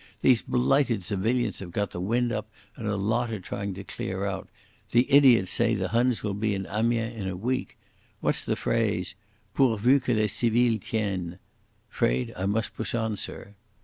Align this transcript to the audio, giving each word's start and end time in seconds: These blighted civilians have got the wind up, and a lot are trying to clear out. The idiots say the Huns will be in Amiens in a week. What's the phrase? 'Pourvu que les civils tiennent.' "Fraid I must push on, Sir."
These 0.21 0.41
blighted 0.41 1.03
civilians 1.03 1.59
have 1.59 1.69
got 1.69 1.91
the 1.91 2.01
wind 2.01 2.31
up, 2.31 2.49
and 2.75 2.87
a 2.87 2.95
lot 2.95 3.31
are 3.31 3.39
trying 3.39 3.75
to 3.75 3.83
clear 3.83 4.25
out. 4.25 4.49
The 4.89 5.05
idiots 5.13 5.51
say 5.51 5.75
the 5.75 5.89
Huns 5.89 6.23
will 6.23 6.33
be 6.33 6.55
in 6.55 6.65
Amiens 6.71 7.15
in 7.15 7.27
a 7.27 7.35
week. 7.37 7.77
What's 8.19 8.43
the 8.43 8.55
phrase? 8.55 9.13
'Pourvu 9.53 9.99
que 9.99 10.15
les 10.15 10.25
civils 10.29 10.79
tiennent.' 10.79 11.37
"Fraid 11.87 12.33
I 12.35 12.47
must 12.47 12.75
push 12.75 12.95
on, 12.95 13.15
Sir." 13.15 13.53